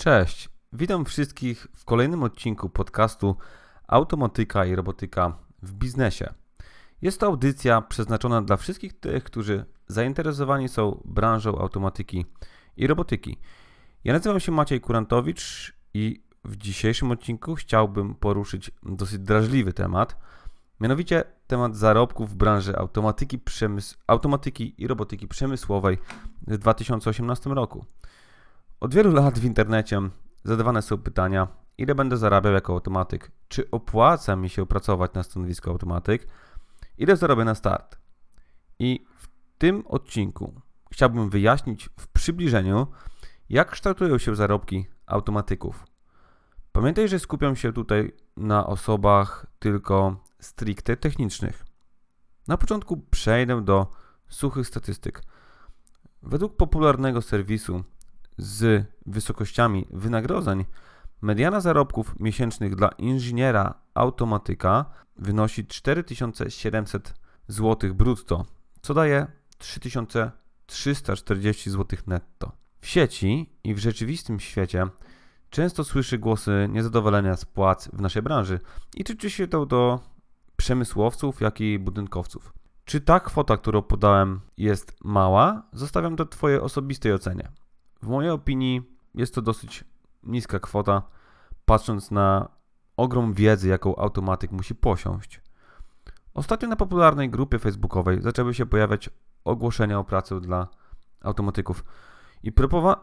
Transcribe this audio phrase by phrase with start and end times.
[0.00, 3.36] Cześć, witam wszystkich w kolejnym odcinku podcastu
[3.88, 6.34] Automatyka i Robotyka w biznesie.
[7.02, 12.26] Jest to audycja przeznaczona dla wszystkich tych, którzy zainteresowani są branżą automatyki
[12.76, 13.38] i robotyki.
[14.04, 20.16] Ja nazywam się Maciej Kurantowicz i w dzisiejszym odcinku chciałbym poruszyć dosyć drażliwy temat,
[20.80, 23.40] mianowicie temat zarobków w branży automatyki,
[24.06, 25.98] automatyki i robotyki przemysłowej
[26.46, 27.84] w 2018 roku.
[28.80, 30.00] Od wielu lat w internecie
[30.44, 31.48] zadawane są pytania,
[31.78, 36.26] ile będę zarabiał jako automatyk, czy opłaca mi się pracować na stanowisku automatyk,
[36.98, 37.98] ile zarobię na start.
[38.78, 40.60] I w tym odcinku
[40.92, 42.86] chciałbym wyjaśnić w przybliżeniu,
[43.48, 45.86] jak kształtują się zarobki automatyków.
[46.72, 51.64] Pamiętaj, że skupiam się tutaj na osobach tylko stricte technicznych.
[52.48, 53.86] Na początku przejdę do
[54.28, 55.22] suchych statystyk.
[56.22, 57.84] Według popularnego serwisu
[58.40, 60.64] z wysokościami wynagrodzeń,
[61.22, 64.84] mediana zarobków miesięcznych dla inżyniera automatyka
[65.16, 67.14] wynosi 4700
[67.48, 68.44] zł brutto,
[68.82, 69.26] co daje
[69.58, 72.52] 3340 zł netto.
[72.80, 74.86] W sieci i w rzeczywistym świecie
[75.50, 78.60] często słyszy głosy niezadowolenia z płac w naszej branży
[78.96, 80.00] i tyczy się to do
[80.56, 82.52] przemysłowców, jak i budynkowców.
[82.84, 85.62] Czy ta kwota, którą podałem, jest mała?
[85.72, 87.48] Zostawiam to Twojej osobistej ocenie.
[88.02, 88.82] W mojej opinii
[89.14, 89.84] jest to dosyć
[90.22, 91.02] niska kwota,
[91.64, 92.48] patrząc na
[92.96, 95.40] ogrom wiedzy, jaką automatyk musi posiąść.
[96.34, 99.10] Ostatnio na popularnej grupie facebookowej zaczęły się pojawiać
[99.44, 100.68] ogłoszenia o pracę dla
[101.20, 101.84] automatyków
[102.42, 102.52] i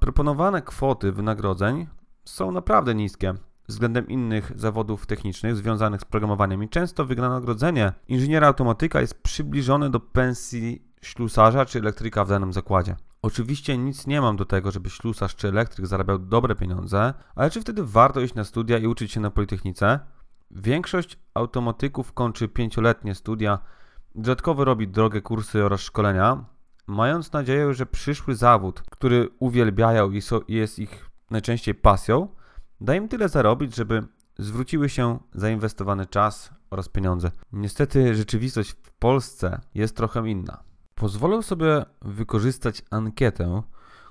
[0.00, 1.86] proponowane kwoty wynagrodzeń
[2.24, 3.34] są naprawdę niskie
[3.68, 10.00] względem innych zawodów technicznych związanych z programowaniem i często wynagrodzenie inżyniera automatyka jest przybliżone do
[10.00, 12.96] pensji ślusarza czy elektryka w danym zakładzie.
[13.22, 17.60] Oczywiście nic nie mam do tego, żeby ślusarz czy elektryk zarabiał dobre pieniądze, ale czy
[17.60, 20.00] wtedy warto iść na studia i uczyć się na Politechnice?
[20.50, 23.58] Większość automatyków kończy pięcioletnie studia,
[24.14, 26.44] dodatkowo robi drogie kursy oraz szkolenia,
[26.86, 32.28] mając nadzieję, że przyszły zawód, który uwielbiają i jest ich najczęściej pasją,
[32.80, 34.02] da im tyle zarobić, żeby
[34.38, 37.30] zwróciły się zainwestowany czas oraz pieniądze.
[37.52, 40.69] Niestety rzeczywistość w Polsce jest trochę inna.
[41.00, 43.62] Pozwolę sobie wykorzystać ankietę,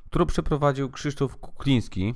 [0.06, 2.16] którą przeprowadził Krzysztof Kukliński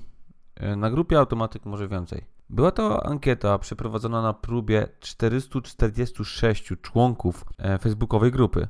[0.56, 2.25] e, na grupie Automatyk Może Więcej.
[2.50, 8.67] Była to ankieta przeprowadzona na próbie 446 członków e, facebookowej grupy.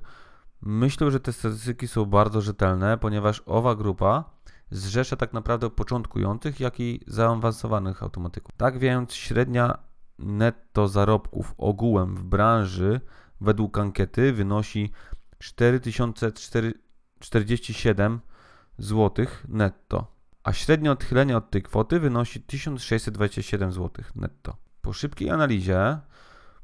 [0.62, 4.24] Myślę, że te statystyki są bardzo rzetelne, ponieważ owa grupa
[4.72, 8.52] zrzesza tak naprawdę początkujących, jak i zaawansowanych automatyków.
[8.58, 9.78] Tak więc średnia
[10.20, 13.02] netto zarobków ogółem w branży
[13.42, 14.92] według ankiety wynosi
[15.44, 18.20] 4047
[18.78, 24.58] zł netto, a średnie odchylenie od tej kwoty wynosi 1627 zł netto.
[24.82, 25.98] Po szybkiej analizie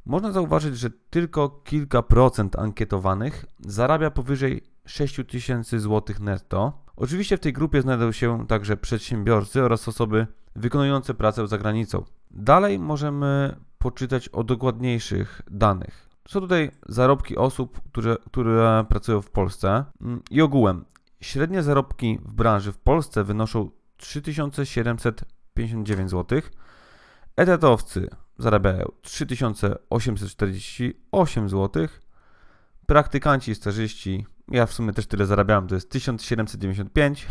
[0.06, 6.86] można zauważyć, że tylko kilka procent ankietowanych zarabia powyżej 6000 zł netto.
[6.96, 12.04] Oczywiście w tej grupie znajdą się także przedsiębiorcy oraz osoby wykonujące pracę za granicą.
[12.32, 16.09] Dalej możemy poczytać o dokładniejszych danych.
[16.30, 20.86] Są tutaj zarobki osób, które, które pracują w Polsce mm, i ogółem.
[21.22, 26.42] Średnie zarobki w branży w Polsce wynoszą 3759 zł.
[27.36, 31.88] Etatowcy zarabiają 3848 zł.
[32.86, 37.28] Praktykanci i stażyści, ja w sumie też tyle zarabiałem, to jest 1795.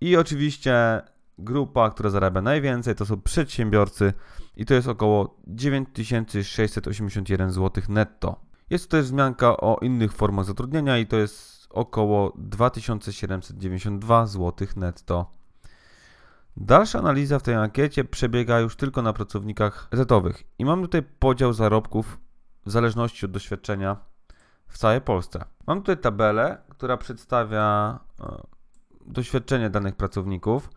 [0.00, 1.02] I oczywiście
[1.38, 4.12] grupa, która zarabia najwięcej, to są przedsiębiorcy
[4.56, 8.40] i to jest około 9681 zł netto.
[8.70, 15.38] Jest też wzmianka o innych formach zatrudnienia i to jest około 2792 zł netto.
[16.56, 21.52] Dalsza analiza w tej ankiecie przebiega już tylko na pracownikach etatowych i mam tutaj podział
[21.52, 22.18] zarobków
[22.66, 23.96] w zależności od doświadczenia
[24.68, 25.44] w całej Polsce.
[25.66, 28.42] Mam tutaj tabelę, która przedstawia e,
[29.06, 30.70] doświadczenie danych pracowników.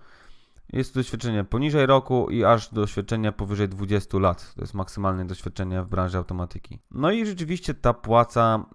[0.74, 4.54] Jest doświadczenie poniżej roku i aż doświadczenie powyżej 20 lat.
[4.56, 6.80] To jest maksymalne doświadczenie w branży automatyki.
[6.92, 8.66] No i rzeczywiście ta płaca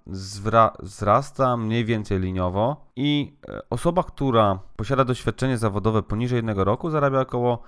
[0.83, 7.21] wzrasta mniej więcej liniowo i e, osoba, która posiada doświadczenie zawodowe poniżej jednego roku zarabia
[7.21, 7.63] około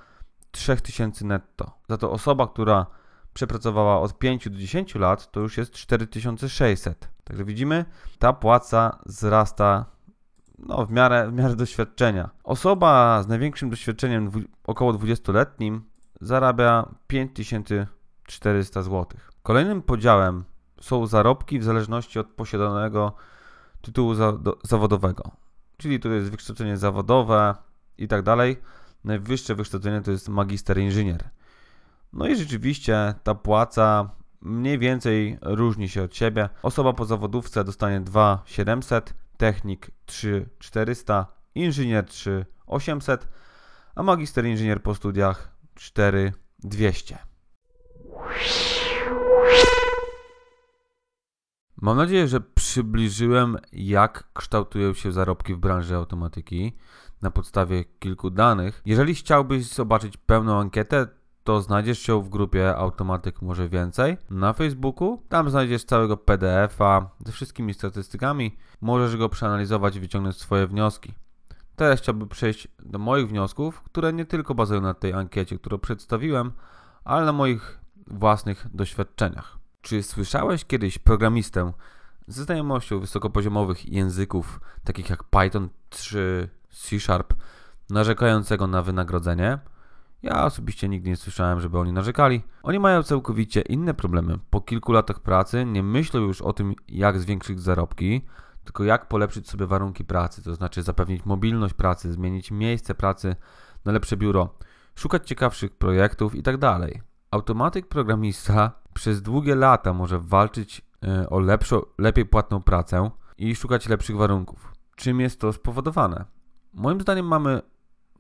[0.50, 1.70] 3000 netto.
[1.88, 2.86] Za to osoba, która
[3.34, 7.08] przepracowała od 5 do 10 lat, to już jest 4600.
[7.24, 7.84] Także widzimy,
[8.18, 9.97] ta płaca wzrasta
[10.58, 12.30] no, w, miarę, w miarę doświadczenia.
[12.44, 14.30] Osoba z największym doświadczeniem,
[14.64, 15.80] około 20-letnim,
[16.20, 19.06] zarabia 5400 zł.
[19.42, 20.44] Kolejnym podziałem
[20.80, 23.12] są zarobki w zależności od posiadanego
[23.80, 25.30] tytułu za, do, zawodowego.
[25.76, 27.54] Czyli tu jest wykształcenie zawodowe
[27.98, 28.56] i tak dalej.
[29.04, 31.30] najwyższe wykształcenie to jest magister inżynier.
[32.12, 36.48] No i rzeczywiście ta płaca mniej więcej różni się od siebie.
[36.62, 43.28] Osoba po zawodówce dostanie 2700, technik 3400, inżynier 3800,
[43.94, 47.18] a magister inżynier po studiach 4200.
[51.76, 56.76] Mam nadzieję, że przybliżyłem, jak kształtują się zarobki w branży automatyki
[57.22, 58.82] na podstawie kilku danych.
[58.84, 61.06] Jeżeli chciałbyś zobaczyć pełną ankietę,
[61.48, 65.22] to znajdziesz ją w grupie Automatyk Może Więcej na Facebooku.
[65.28, 68.56] Tam znajdziesz całego PDF-a ze wszystkimi statystykami.
[68.80, 71.14] Możesz go przeanalizować i wyciągnąć swoje wnioski.
[71.76, 76.52] Teraz chciałbym przejść do moich wniosków, które nie tylko bazują na tej ankiecie, którą przedstawiłem,
[77.04, 79.58] ale na moich własnych doświadczeniach.
[79.82, 81.72] Czy słyszałeś kiedyś programistę
[82.26, 87.34] ze znajomością wysokopoziomowych języków, takich jak Python 3, C Sharp,
[87.90, 89.58] narzekającego na wynagrodzenie?
[90.22, 92.42] Ja osobiście nigdy nie słyszałem, żeby oni narzekali.
[92.62, 94.38] Oni mają całkowicie inne problemy.
[94.50, 98.26] Po kilku latach pracy nie myślą już o tym, jak zwiększyć zarobki,
[98.64, 103.36] tylko jak polepszyć sobie warunki pracy, to znaczy zapewnić mobilność pracy, zmienić miejsce pracy
[103.84, 104.54] na lepsze biuro,
[104.94, 106.58] szukać ciekawszych projektów itd.
[106.58, 106.90] Tak
[107.30, 113.88] Automatyk programista przez długie lata może walczyć e, o lepszą, lepiej płatną pracę i szukać
[113.88, 114.72] lepszych warunków.
[114.96, 116.24] Czym jest to spowodowane?
[116.74, 117.62] Moim zdaniem mamy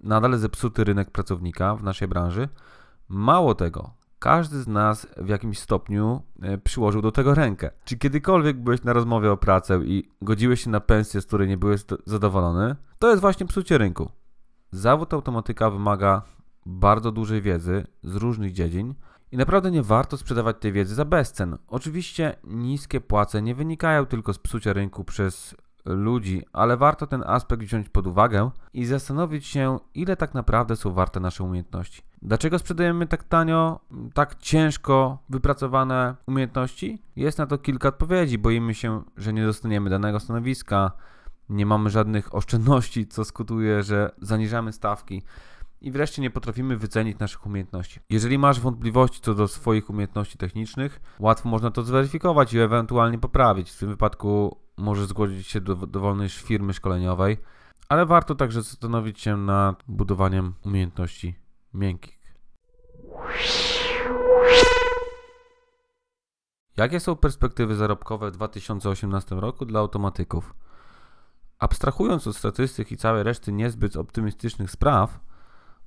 [0.00, 2.48] nadal zepsuty rynek pracownika w naszej branży.
[3.08, 7.70] Mało tego, każdy z nas w jakimś stopniu e, przyłożył do tego rękę.
[7.84, 11.58] Czy kiedykolwiek byłeś na rozmowie o pracę i godziłeś się na pensję, z której nie
[11.58, 12.76] byłeś zadowolony?
[12.98, 14.10] To jest właśnie psucie rynku.
[14.70, 16.22] Zawód automatyka wymaga
[16.66, 18.94] bardzo dużej wiedzy z różnych dziedzin
[19.32, 21.58] i naprawdę nie warto sprzedawać tej wiedzy za bezcen.
[21.68, 25.56] Oczywiście niskie płace nie wynikają tylko z psucia rynku przez
[25.94, 30.92] ludzi, ale warto ten aspekt wziąć pod uwagę i zastanowić się, ile tak naprawdę są
[30.92, 32.02] warte nasze umiejętności.
[32.22, 33.80] Dlaczego sprzedajemy tak tanio,
[34.14, 37.02] tak ciężko wypracowane umiejętności?
[37.16, 38.38] Jest na to kilka odpowiedzi.
[38.38, 40.92] Boimy się, że nie dostaniemy danego stanowiska,
[41.48, 45.22] nie mamy żadnych oszczędności, co skutuje, że zaniżamy stawki.
[45.80, 48.00] I wreszcie nie potrafimy wycenić naszych umiejętności.
[48.10, 53.70] Jeżeli masz wątpliwości co do swoich umiejętności technicznych, łatwo można to zweryfikować i ewentualnie poprawić.
[53.70, 57.38] W tym wypadku możesz zgłosić się do dowolnej firmy szkoleniowej,
[57.88, 61.34] ale warto także zastanowić się nad budowaniem umiejętności
[61.74, 62.18] miękkich.
[66.76, 70.54] Jakie są perspektywy zarobkowe w 2018 roku dla automatyków?
[71.58, 75.20] Abstrahując od statystyk i całej reszty niezbyt optymistycznych spraw,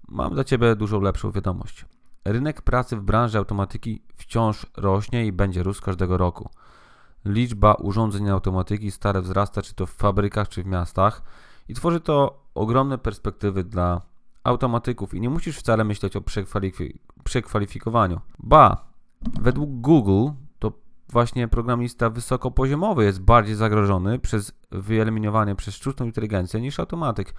[0.07, 1.85] mam dla Ciebie dużo lepszą wiadomość.
[2.25, 6.49] Rynek pracy w branży automatyki wciąż rośnie i będzie rósł każdego roku.
[7.25, 11.23] Liczba urządzeń automatyki stale wzrasta, czy to w fabrykach, czy w miastach,
[11.69, 14.01] i tworzy to ogromne perspektywy dla
[14.43, 16.23] automatyków i nie musisz wcale myśleć o
[17.23, 18.21] przekwalifikowaniu.
[18.39, 18.85] Ba,
[19.41, 20.29] według Google
[20.59, 20.71] to
[21.09, 27.33] właśnie programista wysokopoziomowy jest bardziej zagrożony przez wyeliminowanie przez sztuczną inteligencję niż automatyk.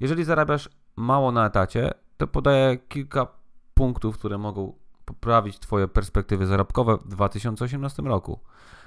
[0.00, 3.26] Jeżeli zarabiasz mało na etacie, to podaję kilka
[3.74, 4.72] punktów, które mogą
[5.04, 8.40] poprawić Twoje perspektywy zarobkowe w 2018 roku.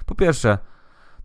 [0.06, 0.58] Po pierwsze,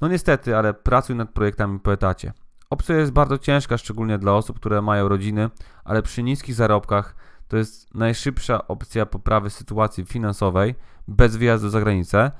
[0.01, 2.33] no niestety, ale pracuj nad projektami po etacie.
[2.69, 5.49] Opcja jest bardzo ciężka, szczególnie dla osób, które mają rodziny,
[5.83, 7.15] ale przy niskich zarobkach
[7.47, 10.75] to jest najszybsza opcja poprawy sytuacji finansowej
[11.07, 12.31] bez wyjazdu za granicę,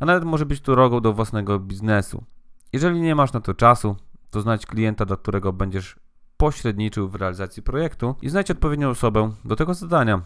[0.00, 2.24] a nawet może być to drogą do własnego biznesu.
[2.72, 3.96] Jeżeli nie masz na to czasu,
[4.30, 5.96] to znajdź klienta, dla którego będziesz
[6.36, 10.22] pośredniczył w realizacji projektu i znajdź odpowiednią osobę do tego zadania.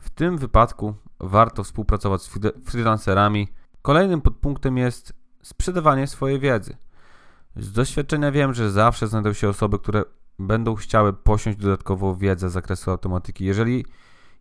[0.00, 2.30] W tym wypadku warto współpracować z
[2.64, 3.48] freelancerami.
[3.82, 5.12] Kolejnym podpunktem jest
[5.42, 6.76] sprzedawanie swojej wiedzy.
[7.56, 10.04] Z doświadczenia wiem, że zawsze znajdą się osoby, które
[10.38, 13.44] będą chciały posiąść dodatkową wiedzę z zakresu automatyki.
[13.44, 13.86] Jeżeli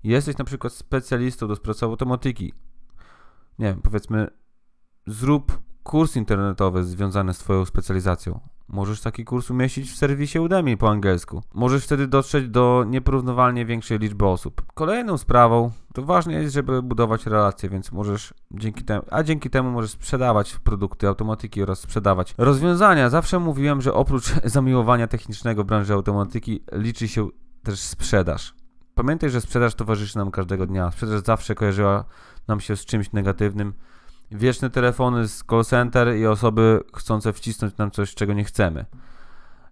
[0.03, 2.53] jesteś na przykład specjalistą do spraw automatyki,
[3.59, 4.27] nie wiem, powiedzmy,
[5.07, 8.39] zrób kurs internetowy związany z Twoją specjalizacją.
[8.71, 11.43] Możesz taki kurs umieścić w serwisie Udemy po angielsku.
[11.53, 14.61] Możesz wtedy dotrzeć do nieporównywalnie większej liczby osób.
[14.73, 19.71] Kolejną sprawą to ważne jest, żeby budować relacje, więc możesz dzięki temu, a dzięki temu
[19.71, 23.09] możesz sprzedawać produkty automatyki oraz sprzedawać rozwiązania.
[23.09, 27.29] Zawsze mówiłem, że oprócz zamiłowania technicznego branży automatyki liczy się
[27.63, 28.53] też sprzedaż.
[28.95, 30.91] Pamiętaj, że sprzedaż towarzyszy nam każdego dnia.
[30.91, 32.05] Sprzedaż zawsze kojarzyła
[32.47, 33.73] nam się z czymś negatywnym
[34.31, 38.85] wieczne telefony z call center i osoby chcące wcisnąć nam coś, czego nie chcemy.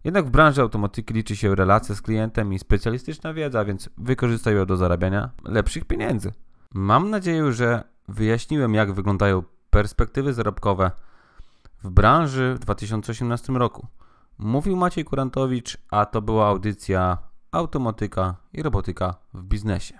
[0.03, 4.65] Jednak w branży automatyki liczy się relacja z klientem i specjalistyczna wiedza, więc wykorzystaj ją
[4.65, 6.31] do zarabiania lepszych pieniędzy.
[6.73, 10.91] Mam nadzieję, że wyjaśniłem, jak wyglądają perspektywy zarobkowe
[11.83, 13.87] w branży w 2018 roku.
[14.37, 17.17] Mówił Maciej Kurantowicz, a to była audycja
[17.51, 19.99] automatyka i robotyka w biznesie.